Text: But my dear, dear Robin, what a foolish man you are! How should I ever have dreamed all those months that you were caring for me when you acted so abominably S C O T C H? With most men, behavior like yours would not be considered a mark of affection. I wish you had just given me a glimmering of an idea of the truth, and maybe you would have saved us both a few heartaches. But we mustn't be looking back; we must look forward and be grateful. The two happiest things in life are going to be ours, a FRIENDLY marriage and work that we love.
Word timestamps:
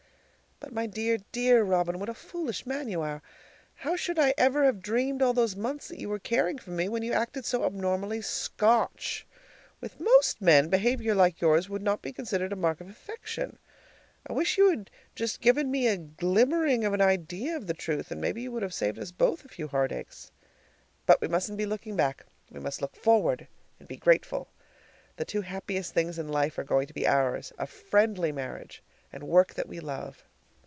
But 0.63 0.73
my 0.73 0.85
dear, 0.85 1.17
dear 1.31 1.63
Robin, 1.63 1.97
what 1.99 2.07
a 2.07 2.13
foolish 2.13 2.67
man 2.67 2.87
you 2.87 3.01
are! 3.01 3.23
How 3.77 3.95
should 3.95 4.19
I 4.19 4.35
ever 4.37 4.63
have 4.63 4.79
dreamed 4.79 5.23
all 5.23 5.33
those 5.33 5.55
months 5.55 5.87
that 5.87 5.97
you 5.99 6.07
were 6.07 6.19
caring 6.19 6.59
for 6.59 6.69
me 6.69 6.87
when 6.87 7.01
you 7.01 7.13
acted 7.13 7.45
so 7.45 7.63
abominably 7.63 8.19
S 8.19 8.27
C 8.27 8.49
O 8.59 8.87
T 8.95 9.01
C 9.03 9.23
H? 9.23 9.27
With 9.81 9.99
most 9.99 10.39
men, 10.39 10.69
behavior 10.69 11.15
like 11.15 11.41
yours 11.41 11.67
would 11.67 11.81
not 11.81 12.03
be 12.03 12.13
considered 12.13 12.53
a 12.53 12.55
mark 12.55 12.79
of 12.79 12.87
affection. 12.87 13.57
I 14.27 14.33
wish 14.33 14.55
you 14.55 14.69
had 14.69 14.91
just 15.15 15.41
given 15.41 15.71
me 15.71 15.87
a 15.87 15.97
glimmering 15.97 16.85
of 16.85 16.93
an 16.93 17.01
idea 17.01 17.55
of 17.57 17.65
the 17.65 17.73
truth, 17.73 18.11
and 18.11 18.21
maybe 18.21 18.43
you 18.43 18.51
would 18.51 18.63
have 18.63 18.73
saved 18.73 18.99
us 18.99 19.11
both 19.11 19.43
a 19.43 19.49
few 19.49 19.67
heartaches. 19.67 20.31
But 21.07 21.21
we 21.21 21.27
mustn't 21.27 21.57
be 21.57 21.65
looking 21.65 21.95
back; 21.95 22.27
we 22.51 22.59
must 22.59 22.83
look 22.83 22.95
forward 22.95 23.47
and 23.79 23.87
be 23.89 23.97
grateful. 23.97 24.47
The 25.17 25.25
two 25.25 25.41
happiest 25.41 25.95
things 25.95 26.19
in 26.19 26.27
life 26.27 26.59
are 26.59 26.63
going 26.63 26.85
to 26.85 26.93
be 26.93 27.07
ours, 27.07 27.51
a 27.57 27.65
FRIENDLY 27.65 28.31
marriage 28.31 28.83
and 29.11 29.23
work 29.27 29.55
that 29.55 29.67
we 29.67 29.79
love. 29.79 30.23